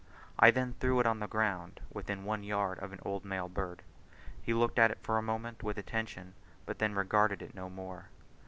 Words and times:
I 0.39 0.49
then 0.49 0.73
threw 0.79 0.99
it 0.99 1.05
on 1.05 1.19
the 1.19 1.27
ground, 1.27 1.79
within 1.93 2.23
one 2.23 2.41
yard 2.43 2.79
of 2.79 2.91
an 2.91 2.97
old 3.05 3.23
male 3.23 3.47
bird; 3.47 3.83
he 4.41 4.51
looked 4.51 4.79
at 4.79 4.89
it 4.89 4.97
for 5.03 5.19
a 5.19 5.21
moment 5.21 5.61
with 5.61 5.77
attention, 5.77 6.33
but 6.65 6.79
then 6.79 6.95
regarded 6.95 7.43
it 7.43 7.53
no 7.53 7.69
more. 7.69 8.09